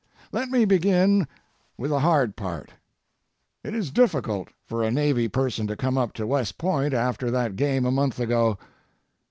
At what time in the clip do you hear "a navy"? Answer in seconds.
4.81-5.27